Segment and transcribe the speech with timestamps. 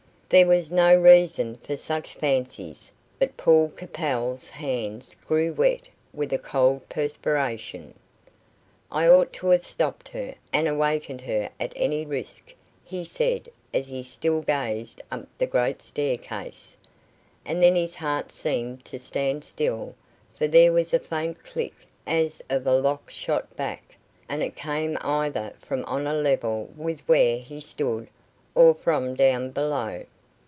[0.33, 6.37] There was no reason for such fancies, but Paul Capel's hands grew wet with a
[6.37, 7.93] cold perspiration.
[8.89, 13.89] "I ought to have stopped her, and awakened her at any risk," he said, as
[13.89, 16.77] he still gazed up the great staircase;
[17.43, 19.95] and then his heart seemed to stand still,
[20.37, 21.73] for there was a faint click,
[22.07, 23.97] as of a lock shot back,
[24.29, 28.07] and it came either from on a level with where he stood,
[28.55, 30.05] or from down below.